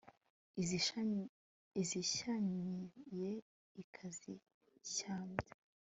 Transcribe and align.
Iziyishyamiye 1.75 3.31
ikazishyambya 3.81 5.51